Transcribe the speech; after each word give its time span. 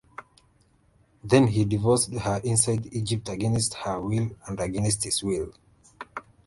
Then 1.23 1.45
he 1.49 1.63
divorced 1.63 2.11
her 2.11 2.41
inside 2.43 2.87
Egypt 2.91 3.29
against 3.29 3.75
her 3.75 4.01
will 4.01 4.31
and 4.47 4.59
against 4.59 5.03
his 5.03 5.21
will. 5.23 5.53